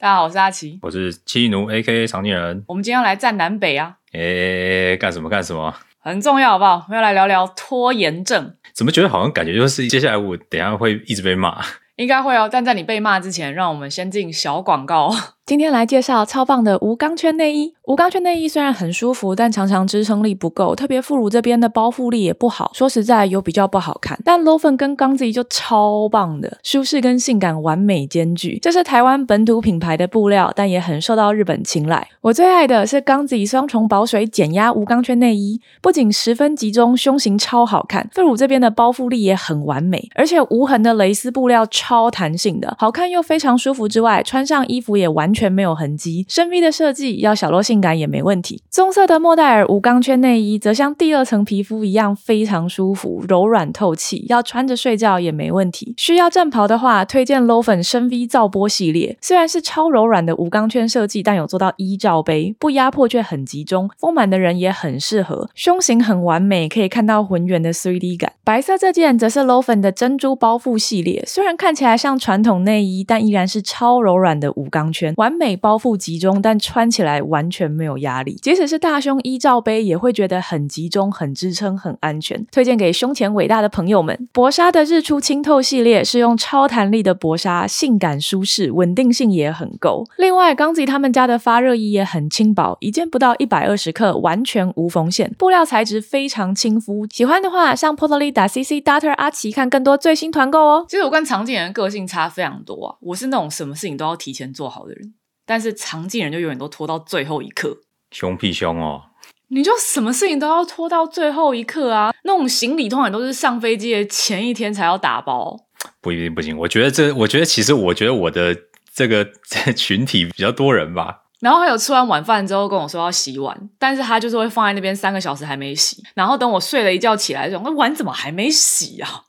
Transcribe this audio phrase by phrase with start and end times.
[0.00, 2.62] 大家好，我是阿奇，我是七奴 A.K.A 常年人。
[2.68, 5.74] 我们今天要来站南北啊，诶，干什么干什么？
[5.98, 6.84] 很重要，好不好？
[6.86, 11.60] 我们要来聊聊拖延症，怎么觉得好像感觉就是接下来我等一下会一直被骂？
[11.96, 12.48] 应该会哦。
[12.48, 15.12] 但在你被骂之前，让我们先进小广告。
[15.48, 17.72] 今天来介绍超棒的无钢圈内衣。
[17.86, 22.70] 无钢圈内衣虽然很舒服，但常常支撑力不够，特别副乳这边的包覆力也不好。
[22.74, 24.20] 说实在，有比较不好看。
[24.22, 28.58] 但 Lofen 跟钢子就超棒的，舒适跟性感完美兼具。
[28.60, 32.06] 这是台湾本土品牌的布料，但也很受到日本青睐。
[32.20, 43.88] 我最爱的是钢子双重保水减压无钢圈内衣，不仅十分集中，胸型超好看，副乳这边的包覆力也很完美，而且无痕的蕾丝布料超弹性的，好看又非常舒服。
[43.88, 46.26] 之外，穿上衣服也完全全没有痕迹。
[46.28, 48.60] 深 V 的设计要小露性感也没问题。
[48.70, 55.94] 棕色的莫代尔无钢圈内衣则像第二层皮肤一样非常舒服、柔软透气，要穿着睡觉也没问题。
[55.96, 59.16] 需要战袍的话，推荐 Low 粉深 V 造波系列。
[59.20, 65.48] 虽然是超柔软的无钢圈设计，但有做到一罩杯，不压迫却很集中，丰满的人也很适合。
[65.54, 68.32] 胸型很完美，可以看到浑圆的 3D 感。
[68.42, 78.38] 白色这件则是 Low 粉的珍珠包覆系列，虽然看起来像传统内衣，但依然是超柔软的无钢圈，完完美包覆集中，但穿起来完全没有压力。
[78.40, 82.46] 即使是大胸衣罩杯，也会觉得很集中、很支撑、很安全。
[82.50, 84.26] 推荐给胸前伟大的朋友们。
[84.32, 90.06] 薄纱的日出清透系列是用超弹力的薄纱，性感舒适，稳定性也很够。
[90.16, 97.06] 另外，刚子他们家的发热衣也很轻薄，一件不到一百二十克，完全无缝线，布料材质非常亲肤。
[97.12, 100.86] 喜欢的话，上 Portly 打 CC Doctor 阿奇看更多最新团购哦。
[100.88, 105.12] 其实我跟常见人个性差非常多啊，我是那种什么事情都要提前做好的人，
[105.48, 107.78] 但是常进人就永远都拖到最后一刻。
[108.10, 109.00] 凶屁凶哦！
[109.48, 112.12] 你就什么事情都要拖到最后一刻啊？
[112.24, 115.56] 那种行李通常都是上飞机的前一天才要打包。
[116.02, 118.54] 不一定不行，我觉得这，我觉得其实，我觉得我的
[118.94, 119.26] 这个
[119.74, 121.22] 群体比较多人吧。
[121.40, 129.22] 然后还有吃完晚饭之后跟我说要洗碗，但是他就是会放在那边三个小时还没洗，然后等我睡了一觉起来，说那碗怎么还没洗啊？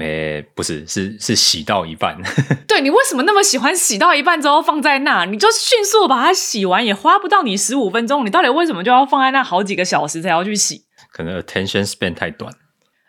[0.00, 2.16] 没，不是，是是洗到一半。
[2.66, 5.26] 对你为什么那么喜欢洗到一半之后放在那？
[5.26, 8.24] 你就迅速把它洗完，也花不到你十五分钟。
[8.24, 10.86] 你到底为什么就要放在那好几个小时才要去洗？
[11.12, 12.50] 可能 attention span 太短，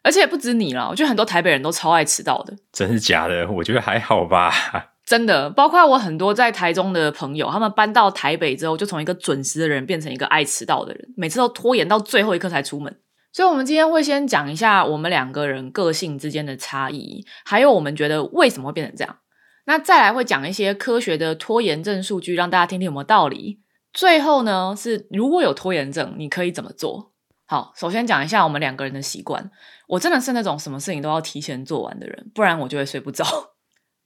[0.04, 2.54] 而且不止你了，我觉得很多台北人都超爱迟到的。
[2.74, 3.50] 真是假的？
[3.50, 4.52] 我觉得还好吧。
[5.06, 12.96] 真的，包括我很多在台中的朋友，他们搬到台北之后，就从一个准时的人变成一个爱迟到的人，每次都拖延到最后一刻才出门。
[13.34, 19.18] 所以，我们今天会先讲一下我们两个人个性之间的差异，还有我们觉得为什么会变成这样。
[19.66, 23.62] 那再来会讲一些科学的拖延症数据，让大家听听有没有道理。
[23.94, 27.14] 最后呢，是如果有拖延症，你可以怎么做？
[27.46, 29.52] 好，首先讲一下我们两个人的习惯。
[29.88, 33.26] 我真的是那种什么事情都要提前做完的人，不然我就会睡不着。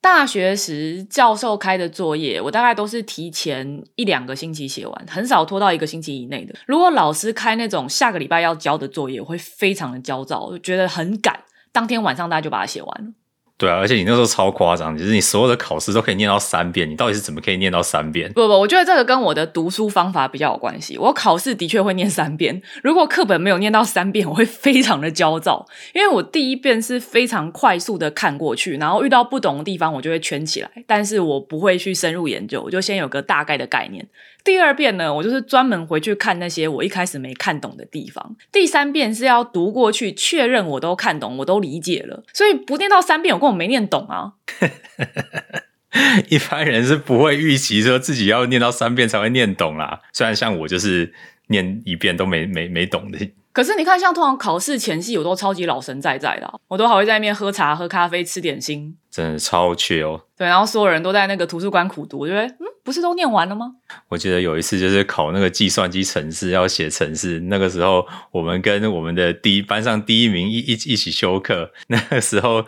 [0.05, 6.53] 大学时教授开的作业，我大概都是提前一两个星期写完，很少拖到一个星期以内的。
[6.67, 11.39] 如果老师开那种下个礼拜要交的作业，我会非常的焦躁，就觉得很赶，
[11.71, 13.13] 当天晚上大家就把它写完了。
[13.57, 18.29] 对啊，而且你那时候超夸张，就是你所有的考试都可以念到三遍，你到底是怎么可以念到三遍？
[18.33, 20.97] 不不，我觉得这个跟我的读书方法比较有关系。
[20.97, 34.05] 我考试的确会念三遍，如果课本没有念到三遍，我会非常的焦躁，因为我第一遍是非常快速的看过去，然后遇到不懂的地方我就会圈起来，但是我不会去深入研究，我就先有个大概的概念。
[34.45, 38.37] 第二遍呢，我就是专门回去看那些我一开始没看懂的地方。
[38.51, 42.23] 第三遍是要读过去，确认我都看懂，我都理解了。
[42.31, 44.33] 所以不念到三遍，我根本没念懂啊。
[46.29, 50.01] 一般人是不会预期说自己要念到三遍才会念懂啦。
[50.13, 51.11] 虽然像我就是
[51.47, 53.17] 念一遍都没没没懂的。
[53.51, 60.21] 可是你看，像通常考试前夕，我都超级老神在在的，我都还会在那边喝茶、喝咖啡、吃点心，真的超缺哦。
[60.37, 62.65] 对，然后所有人都在那个图书馆苦读，我觉得嗯。
[62.85, 63.71] 不是都念完了吗？
[64.09, 67.39] 我记得有一次就是考那个计算机程式，要写程式。
[67.39, 71.71] 那个时候我们跟我们的第一班上第一名一一一起修课。
[71.87, 72.63] 那个时候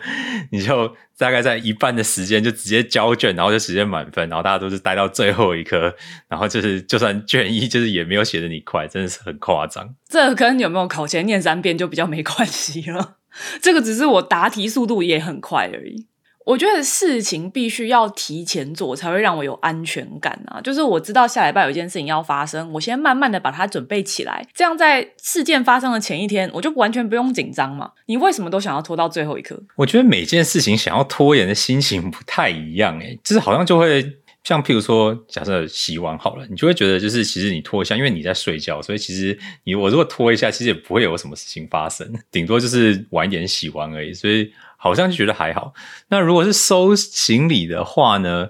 [0.50, 4.28] 你就大概在一半的时间就直接交卷，然后就直接满分。
[4.28, 5.94] 然后大家都是待到最后一科，
[6.26, 9.94] 然后就是就算卷一就是也没有写的你快，真的是很夸张。
[10.08, 13.18] 这跟有没有考前念三遍就比较没关系了。
[13.62, 16.08] 这个只是我答题速度也很快而已。
[16.48, 20.58] 我觉得事情必须要提前做，才会让我有安全感啊！
[20.62, 27.90] 就是我知道下礼拜有一件事情要发生，我先慢慢的把它准备起来，这样在事件发生的前一天，我就完全不用紧张嘛。
[28.06, 29.62] 你为什么都想要拖到最后一刻？
[29.76, 34.02] 我觉得每件事情想要拖延的心情不太一样，诶就是好像就会
[34.42, 44.50] 像譬如说，假设洗碗好了，你就会觉得就是其实你拖一下，因为你在睡觉，所以其实你我如果拖一下，其实也不会有什么事情发生，顶多就是晚一点洗完而已，所以。
[44.78, 45.74] 好像就觉得还好。
[46.08, 48.48] 那如果是收行李的话呢，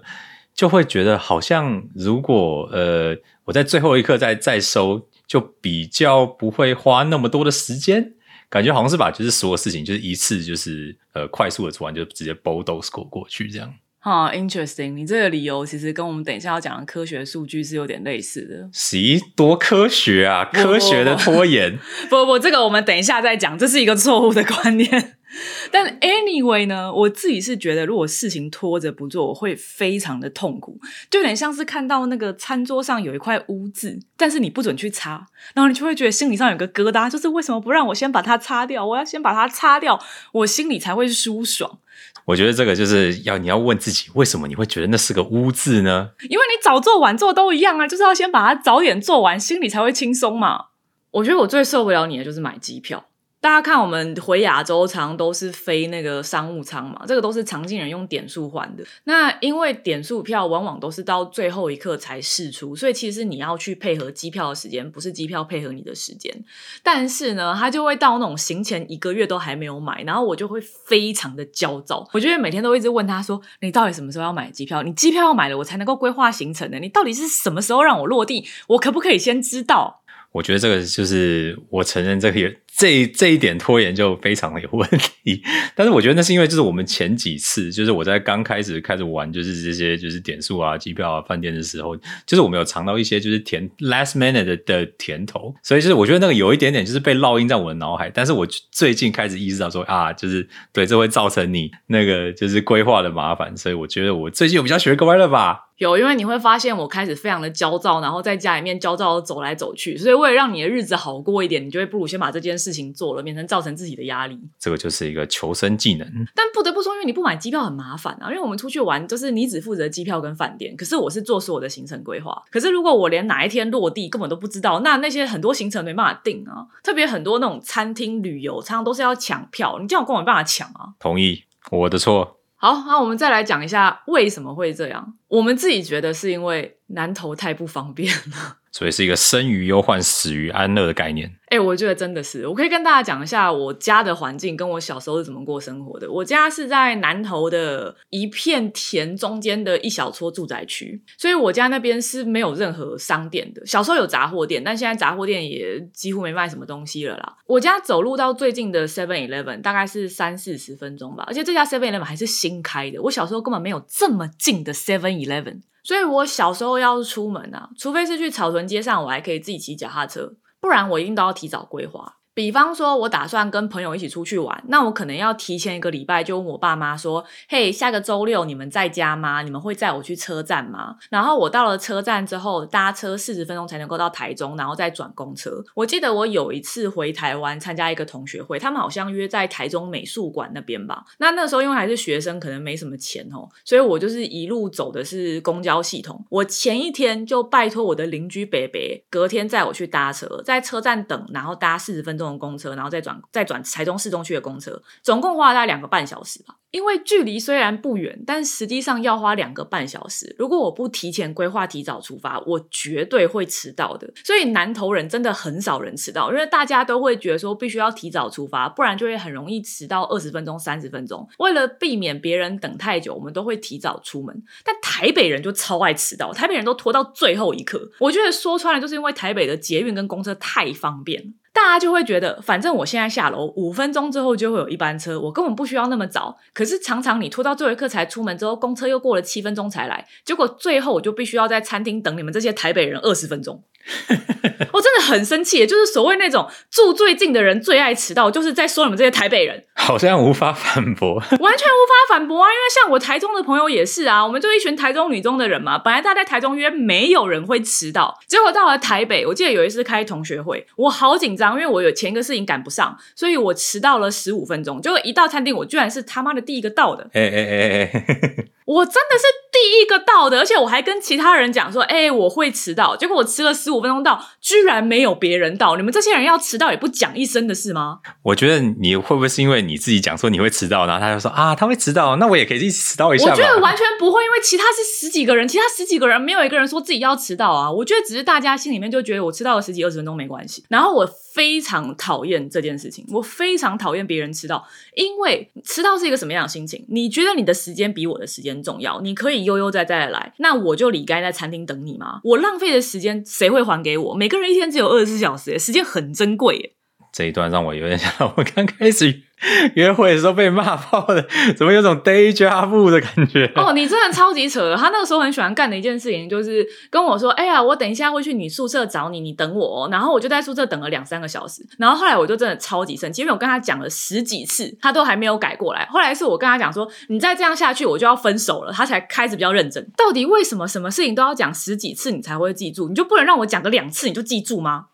[0.54, 3.16] 就会觉得好像如果呃
[3.46, 8.12] 我在最后一刻再再收，就比较不会花那么多的时间，
[8.48, 13.74] 感觉好像是把就是所有事情就是一次就是呃快速的做完，就直接 bulldoze 过过去这样。
[14.00, 18.68] 哈、i n t e r e s t i n g 你这个理由其实跟我们等一下要讲的科学数据是有点类似的。
[18.72, 20.44] 咦，多科学啊！
[20.44, 21.76] 科学的拖延，
[22.08, 25.17] 不不，这个我们等一下再讲，这是一个错误的观念。
[25.70, 30.80] 但 anyway 呢，我自己是觉得，如果事情拖着不做，我会非常的痛苦，
[31.10, 38.84] 就有点像是看到那个餐桌上有一块污渍，但是你不准去擦，然后你就会觉得心理上有个疙瘩，就是为什么不让我先把它擦掉？
[38.86, 40.00] 我要先把它擦掉，
[40.32, 41.78] 我心里才会舒爽。
[42.24, 46.10] 我觉得这个就是要你要问自己，为什么你会觉得那是个污渍呢？
[46.28, 50.66] 因为你早做晚做都一样啊，就是要先把它早点做完，心里才会轻松嘛。
[51.10, 53.06] 我觉得我最受不了你的就是买机票。
[53.40, 58.82] 大家看，我们回亚洲常都是飞那个商务舱嘛，这个都是常进人用点数换的。
[59.04, 66.44] 那因为点数票往往都是到最后一刻才释出，所以其实你要去配合机票的时间，不是机票配合你的时间。
[66.82, 72.08] 但是呢，他就会到那种行前一个月都还没有买，然后我就会非常的焦躁。
[72.12, 74.82] 我就会每天都一直问他说：“你到底什么时候要买机票？
[74.82, 76.80] 你机票要买了，我才能够规划行程的。
[76.80, 78.44] 你到底是什么时候让我落地？
[78.66, 84.88] 我可不可以先知道？”我觉得这个就是我承认这个也这这一点拖延就非常的有问
[85.24, 85.42] 题，
[85.74, 105.64] 但是我觉得那是因为就是我们前几次就是我在刚开始开始玩就是这些就是点数啊、机票啊、饭店的时候，就是我们有尝到一些就是甜 last minute 的的甜头，所以就是我觉得那个有一点点就是被烙印在我的脑海，但是我最近开始意识到说啊，就是对这会造成你那个就是规划的麻烦，所以我觉得我最近有比较学乖了吧。
[105.78, 114.38] 有，因为你会发现我开始非常的焦躁，然后在家里面焦躁的走来走去，所以为了让你的日子好过一点，你就会不如先把这件事情做了，免成造成自己的压力。
[114.58, 116.06] 这个就是一个求生技能。
[116.34, 122.42] 但不得不说，因为你不买机票很麻烦啊，因为我们出去玩就是你只负责机票跟饭店，可是我是做所有的行程规划。
[122.50, 130.94] 可是如果我连哪一天落地根本都不知道，那那些很多行程没办法定啊，特别很多那种餐厅旅游，常常都是要抢票，你这样跟我没办法抢啊。
[130.98, 132.38] 同意，我的错。
[132.56, 135.14] 好，那我们再来讲一下为什么会这样。
[135.28, 138.56] 我们自己觉得是因为南投太不方便了。
[138.70, 141.34] 所以是一个生于忧患，死于安乐的概念。
[141.46, 146.08] 哎、我觉得真的是，我可以跟大家讲一下我家的环境跟我小时候是怎么过生活的。
[146.08, 153.64] 我家是在南投的一片田中间的一小撮住宅区，所以我家那边是没有任何商店的。
[153.66, 157.36] 小时候有杂货店，但现在杂货店也几乎没卖什么东西了啦。
[157.46, 163.00] 我家走路到最近的 Seven Eleven 大概是三四十分钟吧，而且这家 Seven Eleven 还是新开的。
[163.00, 165.62] 我小时候根本没有这么近的 Seven Eleven。
[165.82, 172.17] 所以我小时候要出门啊，除非是去草屯街上，我还可以自己骑脚踏车，不然我一定都要提早规划。
[172.38, 179.42] 比方说，我打算跟朋友一起出去玩，那我可能要提前一个礼拜就问我爸妈说：“嘿，下个周六你们在家吗？
[179.42, 185.50] 你们会载我去车站吗？”然后我到了车站之后，搭车四十分钟才能够到台中，然后再转公车。
[185.74, 191.04] 我记得我有一次回台湾参加一个同学会，他们好像约在台中美术馆那边吧。
[191.18, 196.24] 那那时候因为还是学生，可能没什么钱哦，所以我就是一路走的是公交系统。
[196.28, 206.56] 我前一天就拜托我的邻居北北，隔天载我去搭车，在车站等，然后搭四十分钟公车，然后再转再转台中市中区的公车，总共花了大概两个半小时吧。
[206.70, 210.36] 因为距离虽然不远，但实际上要花两个半小时。
[210.38, 214.12] 如果我不提前规划、提早出发，我绝对会迟到的。
[214.22, 221.26] 所以南投人真的很少人迟到，因为大家都会觉得说必须要提早出发，不然就会很容易迟到二十分钟、三十分钟。
[221.38, 224.42] 为了避免别人等太久，我们都会提早出门。
[224.62, 227.90] 但台北人就超爱迟到，台北人都拖到最后一刻。
[227.98, 231.32] 我觉得说穿了，就是因为台北的捷运跟公车太方便。
[231.58, 236.38] 大家就会觉得，反正我现在下楼五分钟之后就会有一班车，我根本不需要那么早。
[236.54, 243.60] 可是常常你拖到最后一刻才出门之后，公车又过了七分钟才来，结果最后我就必须要在餐厅等你们这些台北人二十分钟。
[244.70, 249.64] 我真的很生气，就是所谓那种住最近的人最爱迟到，就是在说你们这些台北人。
[249.74, 251.14] 好像无法反驳。
[251.14, 252.48] 完全无法反驳啊！
[252.48, 255.78] 因为像我台中的朋友也是啊，我们就一群台中女中的人嘛。
[255.78, 264.80] 本来大家在台中约，没有人会迟到，结果到了台北，我记得有一次开同学会，我好紧张，因为我有前一个事情赶不上，所以我迟到了十五分钟。
[264.82, 267.08] 结果一到餐厅，我居然是他妈的第一个到的。
[267.12, 272.94] 哎哎哎哎，我真的是第一个到的，而且我还跟其他人讲说，哎、我会迟到。
[272.94, 275.76] 结果我迟了十五分钟到，居然没有别人到。
[275.76, 278.00] 你们这些人要迟到也不讲一声的是吗？
[278.22, 283.30] 我觉得你会不会是因为你自己讲说你会迟到，然后他就说啊他会迟到，那我也可以一起迟到一下？
[283.30, 287.72] 我觉得完全不会，因为其他是十几个人，其他十几个人没有一个人说自己要迟到啊。
[287.72, 290.62] 我觉得只是大家心里面就觉得我迟到了十几二十分钟没关系。
[290.68, 296.84] 然后我非常讨厌这件事情，我非常讨厌别人迟到，因为迟到是一个什么样的心情？
[296.90, 299.00] 你觉得你的时间比我的时间重要？
[299.00, 302.20] 你可以悠悠哉哉的来，那我就理该在餐厅等你吗？
[302.24, 304.14] 我浪费的时间谁会还给我？
[304.14, 306.72] 每个人一天只有二十四小时，时间很珍贵耶。
[307.12, 309.22] 这一段让我有点像我刚开始
[309.74, 311.26] 约会的时候被骂爆的，
[311.56, 313.50] 怎么有种 day job 的感觉？
[313.54, 314.74] 哦，你真的超级扯！
[314.76, 321.64] 他那个时候很喜欢干的一件事情，就是跟我说：“哎呀，我等一下会去你宿舍找你，你等我。”。”然后我就在宿舍等了两三个小时。
[321.78, 325.86] 然后后来我就真的超级生气，因为我跟他讲了十几次，他都还没有改过来。
[325.90, 329.88] 后来是我跟他讲说：“你再这样下去，我就要分手了。”他才开始比较认真。
[329.96, 332.88] 到底为什么什么事情都要讲十几次你才会记住？
[332.88, 334.86] 你就不能让我讲个两次你就记住吗？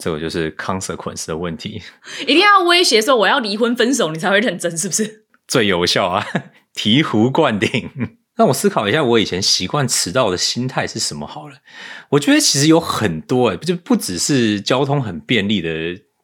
[0.00, 1.80] 这个就是 consequence 的问题，
[2.22, 5.26] 一定要威胁说我要离婚分手，你才会认真，是不是？
[5.46, 6.26] 最有效啊，
[6.74, 7.90] 醍醐灌顶。
[8.36, 11.26] 让我思考一下，我以前习惯迟到的心态是什么？
[11.26, 11.56] 好了，
[12.08, 15.70] 我觉得其实有很多，哎，就不只是交通很便利的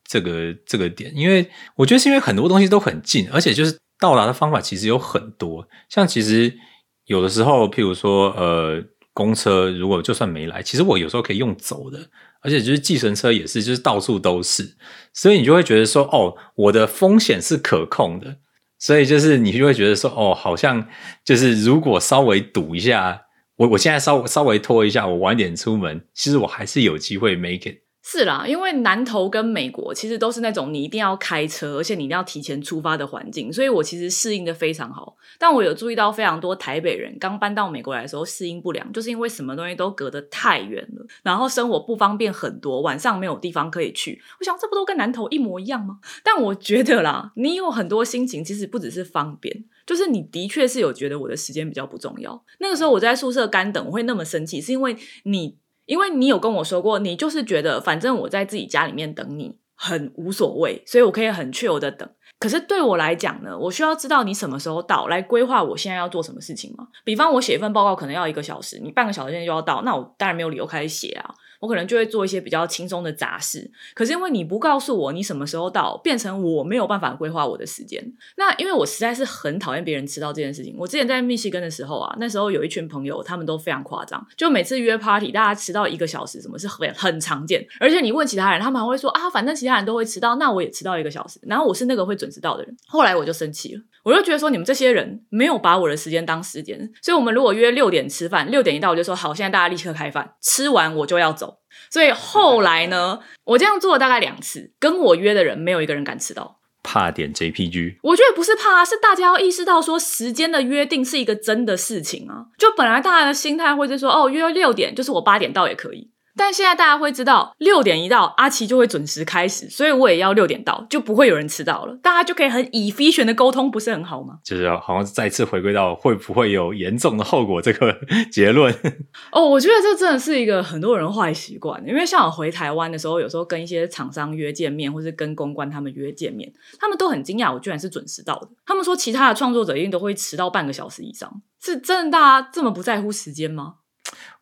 [0.02, 5.68] 这个这个点，因为我觉得是因为很多东西都很近，而且就是到达的方法其实有很多。
[5.90, 6.56] 像其实
[7.04, 8.82] 有的时候，譬如说，呃，
[9.16, 11.98] 公车如果就算没来，其实我有时候可以用走的。
[12.42, 14.76] 而且就是计程车也是，就是到处都是，
[15.12, 18.36] 所以你就会觉得说，哦，我的风险是可控的，
[18.78, 20.86] 所以就是你就会觉得说，哦，好像
[21.24, 23.22] 就是如果稍微堵一下，
[23.56, 27.78] 我我现在稍微稍微拖一下，我晚点出门，其实我还是有机会 make it。
[28.08, 35.16] 是啦，因为南投跟美国其实都是那种你一定要开车，而且你一定要提前出发的环境，所以我其实适应的非常好。
[35.40, 44.22] 但我有注意到非常多台北人刚搬到美国来的时候适应不良，就是因为什么东西都隔得太远了，然后生活不方便很多，晚上没有地方可以去。
[44.38, 45.98] 我想这不都跟南投一模一样吗？
[46.22, 52.44] 但我觉得啦，你有很多心情，其实不只是方便，就是你的确是有觉得我的时间比较不重要。
[52.60, 55.56] 那个时候我在宿舍干等，我会那么生气，是因为你。
[55.86, 62.08] 因为你有跟我说过，你就是觉得反正我在自己家里面等你很无所谓，所以我可以很确有的等。
[62.38, 66.86] 可是对我来讲呢，我需要知道你什么时候到来规划我现在要做什么事情吗？
[67.02, 71.34] 比方我写一份报告可能要一个小时，你半个小时内就要到，那我当然没有理由开始写啊。
[71.60, 78.02] 我可能就会做一些比较轻松的杂事，可是因为你不告诉我你什么时候到，变成我没有办法规划我的时间。
[78.36, 80.74] 那因为我实在是很讨厌别人迟到这件事情。
[80.78, 87.66] 我之前在密西根的时候啊，那时候有一群朋友，他们都非常夸张，就每次约 party，大家迟到一个小时，什么是很很常见。
[87.80, 91.38] 而且你问其他人，他们还会说啊，反正其他人都会迟到，那我也迟到一个小时。
[91.42, 92.76] 然后我是那个会准时到的人。
[92.86, 96.78] 后来我就生气了，我就觉得说你们这些人没有把我的时间当时间。
[97.02, 101.58] 所以我们如果约六点吃饭，六点一到我就说好，现在大家立刻开饭，吃完我就要走。
[101.90, 106.60] 所以后来呢，我这样做了大概两次，跟我约的人没有一个人敢迟到。
[106.84, 112.46] 怕点 JPG，我觉得不是怕，是大家要意识到说时间的约定是一个真的事情啊。
[112.56, 116.12] 就本来大家的心态会是说，哦，约六点，就是我八点到也可以。
[116.36, 121.96] 但现在大家会知道，六点一到，阿奇就会准时开始，所以我也要六点到，就不会有人迟到了。
[122.02, 124.38] 大家就可以很以 f 选的沟通，不是很好吗？
[124.44, 127.96] 就是好像再次回归到会不会有严重的后果这个
[128.30, 128.74] 结论。
[129.32, 138.48] 哦，我觉得这真的是一个很多人坏习惯，因为像我回台湾的时候，有时候跟一些厂商约见面，或是跟公关他们约见面，他们都很惊讶，我居然是准时到的。
[138.66, 142.16] 他们说其他的创作者一定都会迟到半个小时以上，是真的？
[142.16, 143.74] 大家这么不在乎时间吗？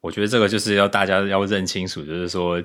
[0.05, 2.63] 我觉得这个就是要大家要认清楚，就是说，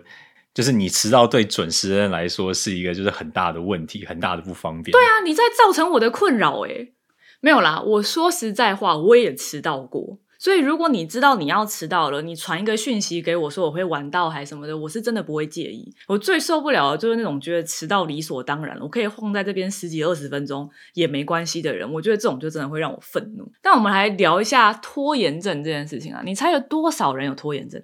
[0.54, 4.92] 就是你迟到对准时人来说是一个就是很大的问题，很大的不方便。
[4.92, 6.94] 对啊，你在造成我的困扰诶
[7.40, 10.20] 没有啦，我说实在话，我也迟到过。
[10.42, 15.94] 所以，如果你知道你要迟到了，你传一个讯息给我说我会晚到还什么的，我是真的不会介意。
[16.08, 21.92] 我最受不了的就是那种觉得迟到理所当然，我可以晃在这边十几二十分钟也没关系的人。
[21.92, 23.52] 我觉得这种就真的会让我愤怒。
[23.62, 27.84] 但我们来聊一下拖延症这件事情啊，你猜有多少人有拖延症？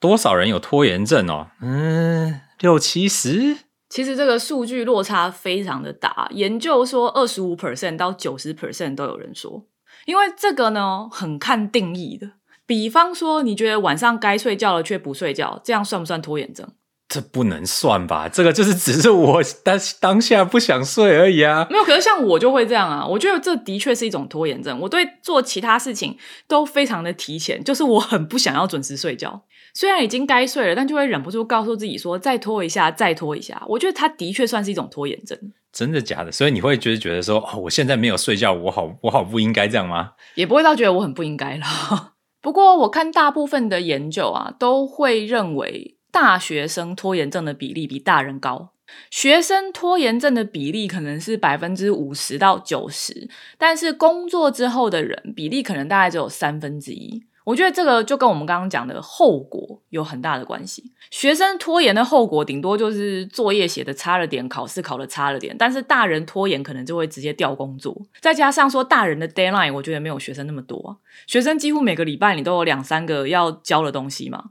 [0.00, 1.48] 多少人有拖延症哦？
[1.60, 3.58] 嗯，六七十。
[3.90, 9.66] 其实这个数据落差非常的大，研究说二十五 percent 到九十 percent 都有人说。
[10.10, 12.32] 因为这个呢，很看定义的。
[12.66, 16.66] 比方说，你觉得晚上该睡觉了却不睡觉，这样算不算拖延症？
[17.08, 18.28] 这不能算吧？
[18.28, 21.64] 这个就是只是我当当下不想睡而已啊。
[21.70, 23.06] 没有，可是像我就会这样啊。
[23.06, 24.80] 我觉得这的确是一种拖延症。
[24.80, 29.44] 我对做其他事情都非常的提前，就是我很不想要准时睡觉。
[29.74, 33.62] 虽然已经该睡了，但就会忍不住告诉自己说再拖一下，再拖一下。
[33.68, 35.38] 我觉得它的确算是一种拖延症。
[35.72, 36.32] 真的假的？
[36.32, 40.12] 所以你会觉得觉得说，哦，我现在没有睡觉，我好我好不应该这样吗？
[40.34, 42.14] 也不会到觉得我很不应该了。
[42.42, 48.72] 不过我看大部分的研究啊，都会认为大学生拖延症的比例比大人高。
[49.08, 57.22] 学生拖延症的比例可能是百分之五十到九十，但是工作之后的人比例可能大概只有三分之一。
[57.50, 60.92] 我觉得这个就跟我们刚刚讲的后果有很大的关系。
[61.10, 65.56] 学生拖延的后果，顶多就是作业写的差了点，考试考的差了点。
[65.58, 68.00] 但是大人拖延，可能就会直接调工作。
[68.20, 71.00] 再加上说，大人的 deadline，我觉得没有学生那么多。
[71.26, 74.44] 学生几乎每个礼拜你都有两三个要交的东西嘛。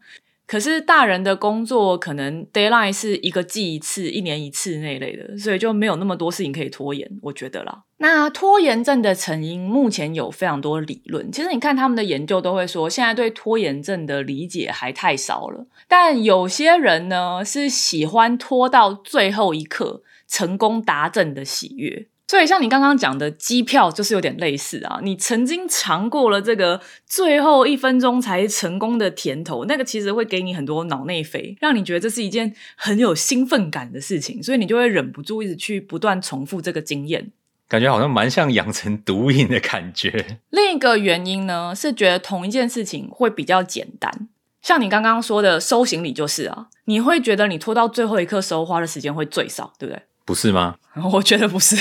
[0.45, 7.09] 可是大人的工作可能 deadline 是一个季一次、一年一次那一类的，所以就没有那么多事情可以拖延。
[7.21, 11.31] 我觉得啦，那拖延症的成因目前有非常多理论。
[11.31, 15.67] 其实你看他们的研究都会说，现在对拖延症的理解还太少了。
[15.87, 22.07] 但有些人呢是喜欢拖到最后一刻成功达阵的喜悦。
[22.29, 24.99] 所以，像你刚刚讲的机票，就是有点类似啊。
[25.01, 37.31] 你曾经尝过了这个最后一分钟才成功的甜头，那个其实会给你很多脑内啡，让你觉得这是一件很有兴奋感的事情，所以你就会忍不住一直去不断重复这个经验，
[37.69, 40.39] 感觉好像蛮像养成毒瘾的感觉。
[40.49, 44.27] 另一个原因呢，是觉得同一件事情会比较简单，
[44.61, 50.01] 像你刚刚说的收行李就是啊，你会觉得你拖到最后一刻收花的时间会最少，对不对？
[50.25, 50.75] 不是吗？
[51.13, 51.75] 我觉得不是，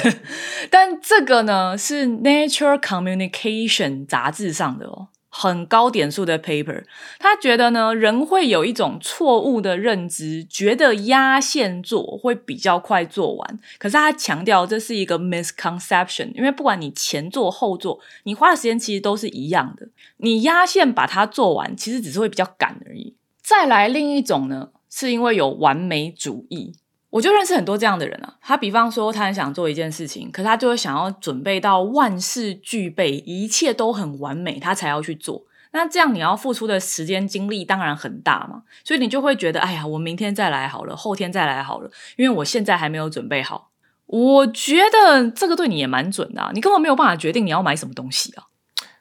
[0.71, 5.09] 但这个呢是《Nature Communication》杂志上的哦，
[5.41, 6.83] 很高点数的 paper。
[7.21, 13.61] 他觉得呢，人会有一种错误的认知，觉得压线做会比较快做完。
[13.79, 19.89] 可是他强调这是一个 misconception，因为不管你前做后做，你花的时间其实都是一样的。
[20.17, 23.15] 你压线把它做完，其实只是会比较赶而已。
[23.41, 26.75] 再来另一种呢，是因为有完美主义。
[27.19, 35.45] 我就认识很多这样的人啊，他比方说他很想做一件事情，可是他就会想要准备到万事俱备，一切都很完美，他才要去做。
[35.73, 43.71] 那这样你要付出的时间精力当然很大嘛，所以你就会觉得，哎呀，我明天再来好了，后天再来好了，因为我现在还没有准备好。
[44.07, 48.45] 我觉得这个对你也蛮准的，你根本没有办法决定你要买什么东西啊。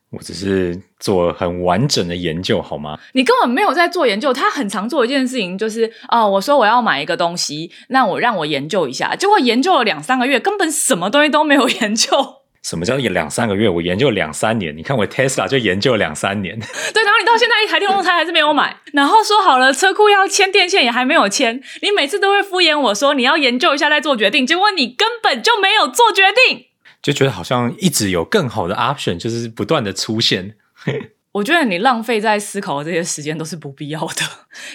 [0.09, 2.97] 我只是做很完整的研究，好吗？
[3.11, 4.31] 你根本没有在做研究。
[4.31, 9.15] 他很常做一件事情，就是啊，我说我要买一个东西，那我让我研究一下。
[9.15, 12.35] 结果研究了两三个月，根本什么东西都没有研究。
[12.63, 13.69] 什么叫两三个月？
[13.69, 14.75] 我研究两三年。
[14.75, 16.57] 你看我 Tesla 就研究两三年。
[16.57, 21.61] 对，然后你到现在一台电动车还是没有买，然后说好了车库要牵电线也还没有牵。
[21.81, 26.65] 你每次都会敷衍我说你要研究一下再做决定，结果你根本就没有做决定。
[27.01, 30.55] 就觉得好像一直有更好的 option，就是不断的出现。
[31.33, 34.23] 我觉得你浪费在思考的这些时间都是不必要的，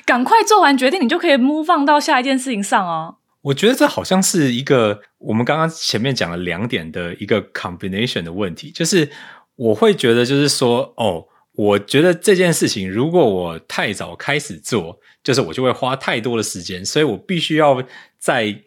[0.07, 3.17] 赶快做完决定，你就可以 move on 到下一件事情上啊。
[3.43, 9.11] 我觉得这好像是一个我们刚刚前面讲了两点的一个 combination 的问题，就是
[9.57, 17.83] 我会觉得就是说，哦，我觉得这件事情如果我太早开始做，就是我就会花太多的时间，所以我必须要
[18.19, 18.63] 在。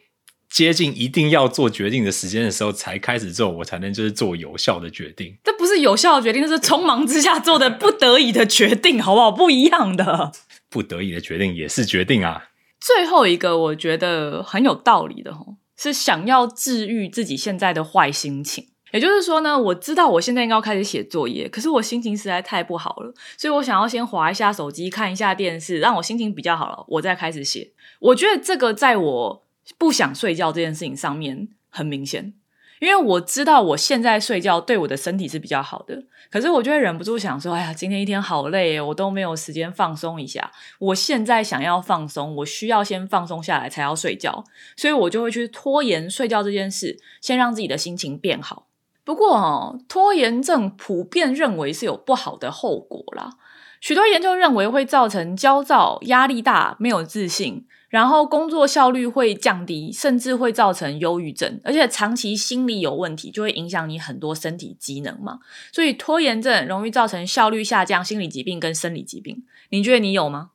[0.56, 5.36] 接近一定要做决定的时间的时候才开始做，我才能就是做有效的决定。
[5.44, 9.30] 这不是有效的决定，这是匆忙之下做的不得已的决定，好不好？
[9.30, 10.32] 不一样的。
[10.70, 12.52] 不得已的决定也是决定啊。
[12.80, 18.70] 最后一个我觉得很有道理的吼，是想要治愈自己现在的坏心情。
[18.94, 27.74] 也就是说呢，我知道我现在应该要开始写作业，可是我心情实在太不好了，所以我想要先划一下手机，看一下电视，让我心情比较好了，我再开始写。
[28.00, 29.44] 我觉得这个在我。
[29.78, 32.34] 不想睡觉这件事情上面很明显，
[32.80, 40.51] 因为我知道我现在睡觉对我的身体是比较好的，可是我就会忍不住想说：“哎呀，今天一天好累，我都没有时间放松一下。
[40.80, 44.43] 我现在想要放松，我需要先放松下来才要睡觉，
[44.75, 48.67] 所以我就会去拖延睡觉这件事，先让自己的心情变好。
[49.04, 53.32] 不过哦，拖延症普遍认为是有不好的后果啦，
[53.80, 57.65] 许多研究认为会造成焦躁、压力大、没有自信。
[57.95, 65.39] 然后工作效率会降低，甚至会造成忧郁症，而且长期心理有问题，就会影响你很多身体机能嘛。
[65.71, 69.45] 所以拖延症容易造成效率下降、心理疾病跟生理疾病。
[69.69, 70.49] 你觉得你有吗？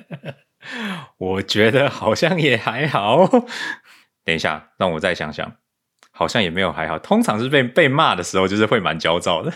[1.16, 3.26] 我觉得好像也还好。
[4.22, 5.54] 等一下，让我再想想，
[6.10, 6.98] 好像也没有还好。
[6.98, 9.50] 通常是被被骂的时候，就是会蛮焦躁的。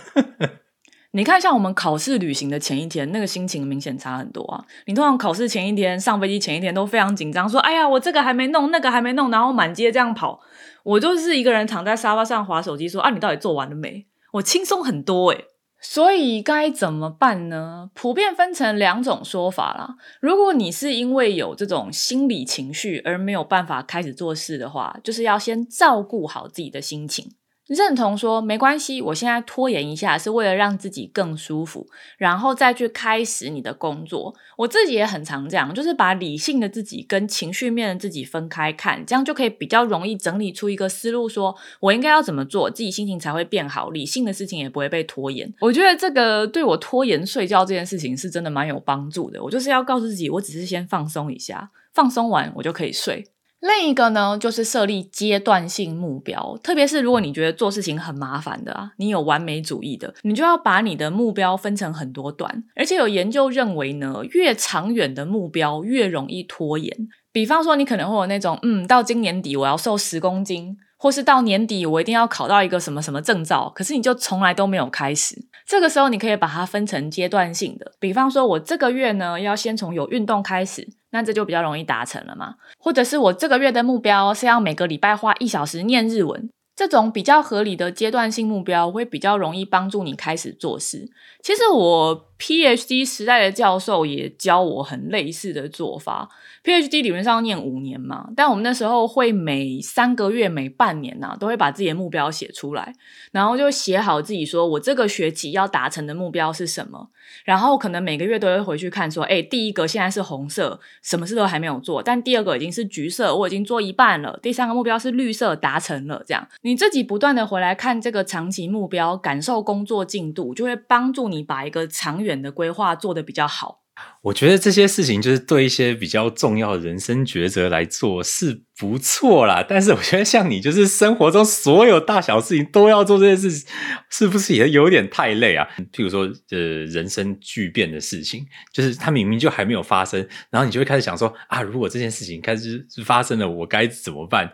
[1.14, 4.64] 你看，像我们考试旅行的前一天，那个心情明显差很多啊。
[4.86, 10.40] 你通常考试前一天上飞机前一天都非常紧张，说：“哎呀，我这个还没弄，那个还没弄，然后满街这样跑。”
[10.84, 15.44] 我就是一个人躺在沙发上划手机，说：“啊，你到底做完了没？”我轻松很多诶
[15.82, 17.90] 所以该怎么办呢？
[17.92, 19.96] 普遍分成两种说法啦。
[20.20, 27.32] 如果你是因为有这种心理情绪而没有办法开始做事的话，就是要先照顾好自己的心情。
[27.68, 31.86] 认同说没关系，我现在拖延一下是为了让自己更舒服，
[32.18, 34.34] 然后再去开始你的工作。
[34.58, 45.52] 我自己也很常这样，就是把理性的自己跟情绪面的自己分开看，这样就可以比较容易整理出一个思路，说我应该要怎么做，自己心情才会变好，理性的事情也不会被拖延。
[45.60, 49.42] 我觉得这个对我拖延睡觉这件事情是真的蛮有帮助的。
[49.42, 53.24] 我就是要告诉自己，我只是先放松一下，放松完我就可以睡。
[53.62, 62.64] 另一个呢，就是设立阶段性目标，特别是如果你觉得做事情很麻烦的啊，你有完美主义的，你就要把你的目标分成很多段。
[62.74, 67.08] 而且有研究认为呢，越长远的目标越容易拖延。
[67.30, 75.36] 比方说，你可能会有那种，嗯，到今年底我要瘦十公斤，或是到年底我一定要考到一个什么什么证照，可是你就从来都没有开始。
[75.66, 77.92] 这个时候，你可以把它分成阶段性的。
[77.98, 80.88] 比方说，我这个月呢，要先从有运动开始。
[81.14, 82.54] 那这就比较容易达成了嘛？
[82.78, 91.10] 或者是我这个月的目标是要每个礼拜花一小时念日文，这种比较合理的阶段性目标会比较容易帮助你开始做事。
[91.42, 96.30] 其实我 PhD 时代的教授也教我很类似的做法。
[96.64, 102.94] PhD 理论上要念五年嘛，但我们那时候会每三个月、每半年呐，都会把自己的目标写出来，
[103.32, 107.10] 然后就写好自己说我这个学期要达成的目标是什么，
[107.44, 123.81] 然后可能每个月都会回去看说，哎，第一个现在是红色，什么事都还没有做，但第二个已经是橘色，我已经做一半了，第三个目标是绿色，达成了，这样你自己不断的回来看这个长期目标，感受工作进度，就会帮助你把一个长远的规划做得比较好。
[124.22, 133.68] 我觉得这些事情就是对一些比较重要的人生抉择来做是不错啦，但是我觉得像你就是生活中所有大小事情都要做这件事情，
[134.10, 135.68] 是不是也有点太累啊？
[135.92, 144.52] 譬如说，呃，人生巨变的事情，就是它明明就还没有发生，然后你就会开始想说啊，如果这件事情开始发生了，我该怎么办？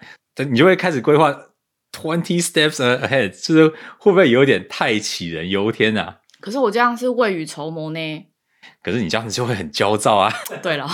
[0.50, 1.30] 你就会开始规划
[1.92, 6.18] twenty steps ahead，就是会不会有点太杞人忧天啊？
[6.40, 8.24] 可是我这样是未雨绸缪呢。
[8.82, 10.32] 可是你这样子就会很焦躁啊！
[10.62, 10.88] 对了，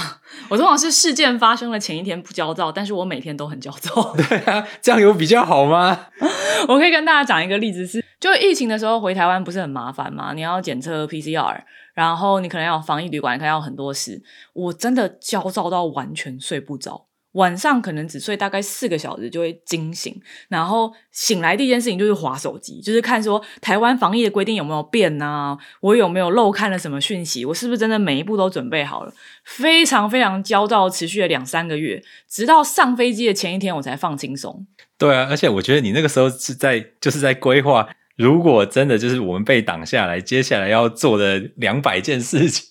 [0.48, 4.14] 我通常是事件发生的前一天不焦躁，但是我每天都很焦躁。
[4.16, 6.06] 对啊，这样有比较好吗？
[6.68, 10.32] 我可以跟大家讲一个例子，是就疫情的时候回台湾不是很麻烦嘛？
[10.34, 11.60] 你要检测 PCR，
[11.94, 14.22] 然后你可能要防疫旅馆，可能要很多事。
[14.54, 17.06] 我真的焦躁到完全睡不着。
[17.34, 29.12] 晚上可能只睡大概四个小时就会惊醒，然后醒来第一件事情就是划手机，就是看说台湾防疫的规定有没有变啊，我有没有漏看了什么讯息，我是不是真的每一步都准备好了？
[29.44, 34.66] 非常非常焦躁，持续了两三个月，直到上飞机的前一天我才放轻松。
[34.98, 37.88] 对啊，而且我觉得你那个时候是在就是在规划。
[38.16, 42.64] 如果真的就是我们被挡下来，接下来要做的两百件事情，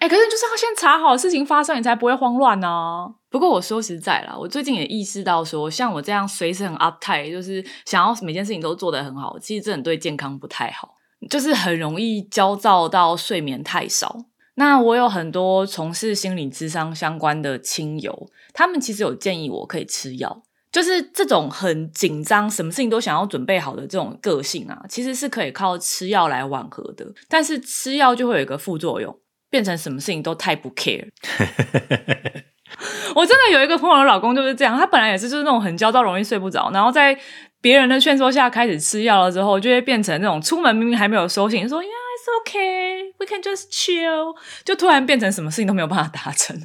[0.00, 3.14] 哎，可是就是要先查好事情发生，你才不会慌乱呢。
[3.30, 10.94] 不过我说实在啦，我最近也意识到说，像我这样随时很 uptight，就是想要每件事情都做得很好，其实这很对健康不太好，
[11.28, 14.16] 就是很容易焦躁到睡眠太少。
[14.54, 20.42] 那我有很多从事心理智商相关的亲友，他们其实有建议我可以吃药。
[20.70, 27.06] 就是这种很紧张，什么事情都想要准备好的这种个性啊，其实是可以靠吃药来缓和的。
[27.26, 31.08] 但是吃药就会有一个副作用，变成什么事情都太不 care。
[33.14, 37.18] 我真的有一个朋友的老公就是这样，他本来也是就是那种很焦躁、容易睡不着，然后在
[37.60, 46.56] 别人的劝说下开始吃药了之后，就会变成那种出门明明还没有收信，说 Yeah it's okay, we can just chill，就突然变成什么事情都没有办法达成。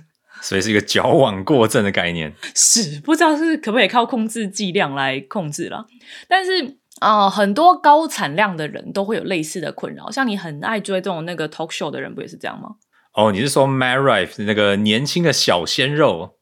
[0.41, 5.85] 所以是一个矫枉过正的概念，是不知道是可不可以靠控制剂量来控制了。
[6.27, 12.71] 但是啊，很多高产量的人都会有类似的困扰，像你很爱追这种那个 talk show 的人，不也是这样吗？
[13.13, 16.39] 哦，你是说 Mad Rife 那个年轻的小鲜肉，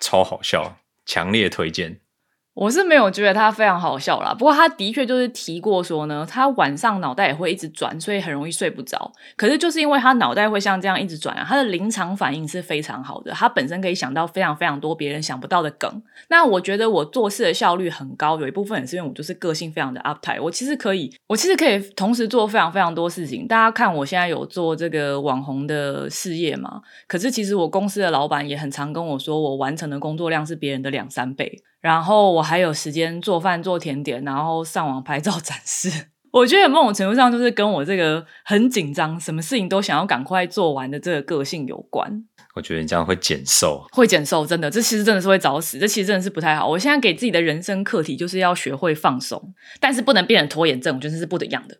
[0.00, 2.00] 超好笑，强烈推荐。
[2.60, 9.10] 我是没有觉得他非常好笑啦，不过他的确就是提过说呢，他晚上脑袋也会一直转，所以很容易睡不着。
[9.34, 15.90] 可是就是因为他脑袋会像这样一直转啊，他的临场反应是非常好的，他本身可以想到非常非常多别人想不到的梗。
[16.28, 23.48] 那我觉得我做事的效率很高，有一部分也是因为我就是个性非常的 uptight，我其实可以，我其实可以同时做非常非常多事情。
[23.48, 26.82] 大家看我现在有做这个网红的事业嘛？
[27.08, 31.62] 可是其实我公司的老板也很常跟我说，我完成的工作量是别人的两三倍。
[31.80, 36.06] 然后我还有时间做饭、做甜点，然后上网拍照 展示。
[36.32, 42.24] 我觉得某种程度上就是跟我这个很紧张、什么事情都想要赶快做完的这个个性有关。
[42.56, 46.68] 我觉得你这样会减瘦，会减瘦，真的，这其实真的是会早死，这其实真的是不太好。
[46.68, 51.76] 我现在给自己的人生课题就是要学会放松，但是不能变成拖延症，我觉得是不得养的。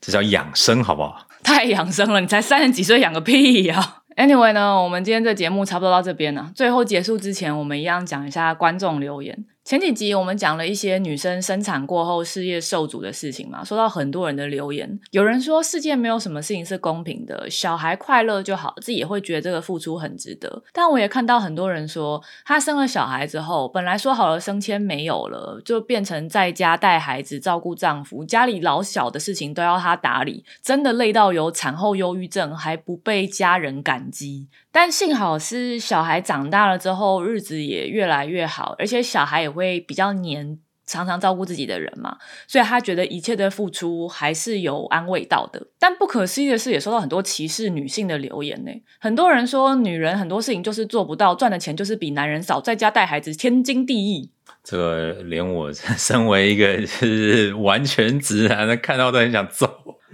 [0.00, 1.26] 这叫养生，好不好？
[1.44, 6.50] 太养生了，你才三十几岁，养个屁呀！Anyway 呢，我们今天这节目差不多到这边了。
[6.54, 9.46] 最后结束之前，我们一样讲一下观众留言。
[9.62, 14.98] 前几集我们讲了一些女生生产过后事业受阻的事情嘛，收到很多人的留言。
[15.10, 20.64] 有人说世界没有什么事情是公平的，小孩快乐就好，自己也会觉得这个付出很值得。
[20.72, 34.48] 但我也看到很多人说，她生了小孩之后，本来说好了升迁没有了，就变成在家带孩子、照顾丈夫，家里老小的事情都要她打理，真的累到有产后忧郁症，还不被家人感激。
[34.72, 45.66] 但幸好是小孩长大了之后，日子也越来越好，而且小孩也会比较黏，常常照顾自己的人嘛，所以他觉得一切的付出还是有安慰到的。
[45.78, 48.70] 但不可思议的是，也收到很多歧视女性的留言呢。
[49.00, 54.30] 很多人说，女人很多事情就是做不到，赚的钱就是比男人少，在家带孩子天经地义。
[54.62, 59.68] 这个连我 身为一个就是完全直男的，看到都很想揍。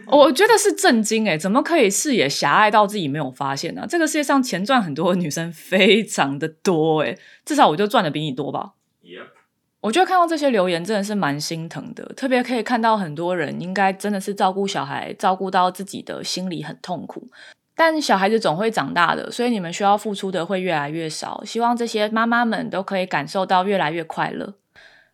[0.09, 3.87] 我觉得是震惊哎，怎么可以视野狭隘到自己没有发现呢？
[3.88, 8.73] 这个世界上钱赚很多的女生非常的多哎，至少我就赚的比你多吧。
[9.81, 17.29] 我觉得看到这些留言真的是蛮心疼的，特别可以看到很多人应该真的是照顾小孩，照顾到自己的心里很痛苦。
[17.77, 21.45] 但小孩子总会长大的，所以你们需要付出的会越来越少。
[21.45, 24.55] 希望这些妈妈们都可以感受到越来越快乐。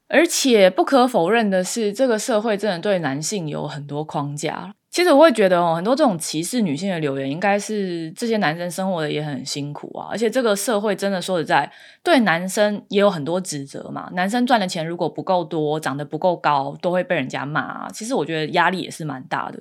[0.09, 4.75] 而且不可否认的是，这个社会真的对男性有很多框架。
[4.93, 10.09] 其实我会觉得哦，很多这种歧视女性的留言，应该是这些男生生活的也很辛苦啊。
[10.11, 14.11] 而且这个社会真的说实在，对男生也有很多指责嘛。
[14.13, 17.63] 男生赚的钱如果不够多，长得不够高，都会被人家骂。
[17.63, 19.59] 啊其实我觉得压力也是蛮大的。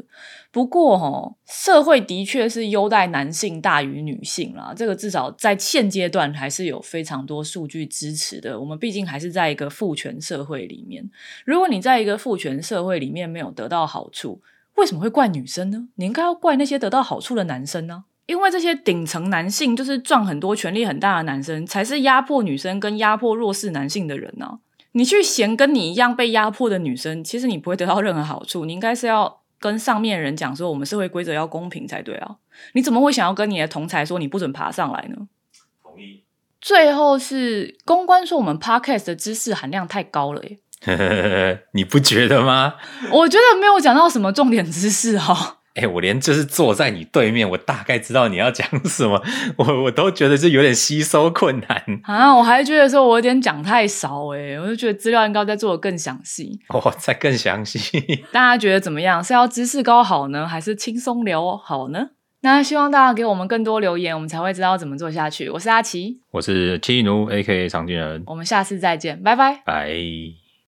[0.51, 4.73] 不过哦，社会的确是优待男性大于女性啦。
[4.75, 8.59] 这个至少在现阶段还是有非常多数据支持的。
[8.59, 11.09] 我们毕竟还是在一个父权社会里面。
[11.45, 14.41] 如果你在一个父权社会里面没有得到好处，
[14.81, 15.87] 为什么会怪女生呢？
[15.95, 18.05] 你应该要怪那些得到好处的男生呢？
[18.25, 24.59] 因为这些顶层男性就是赚很多、权力很大的男生，才是压迫女生跟压迫弱势男性的人呢。
[24.93, 28.65] 你去嫌跟你一样被压迫的女生，其实你不会得到任何好处。
[28.65, 32.37] 你应该是要跟上面人讲说，我们社会规则要公平才对啊。
[32.73, 35.27] 你怎么会想要跟你的同才说你不准爬上来呢？
[35.83, 36.23] 同意。
[36.59, 40.57] 最后是公关说我们 podcast 的知识含量太高了耶。
[41.73, 42.75] 你不觉得吗？
[43.11, 45.57] 我觉得没有讲到什么重点知识哦。
[45.73, 49.23] 哎，我连就是坐在你对面，我大概知道你要讲什么，
[49.55, 52.35] 我我都觉得是有点吸收困难啊。
[52.35, 57.79] 我还觉得说我有点讲太少哎，我就觉得资料应该再做的更详细哦，再更详细。
[58.33, 59.23] 大家觉得怎么样？
[59.23, 62.09] 是要知识高好呢，还是轻松聊好呢？
[62.41, 65.47] 那希望大家给我们更多留言，我们才会知道怎么做下去。
[65.49, 70.40] 我是阿奇，我是七奴 A K 常军人，我们下次再见，拜拜，拜。